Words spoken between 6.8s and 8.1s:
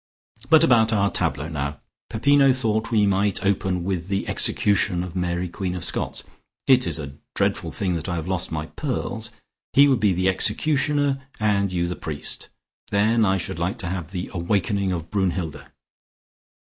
is a dreadful thing that